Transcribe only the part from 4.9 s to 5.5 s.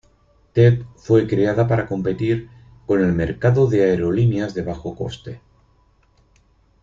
coste.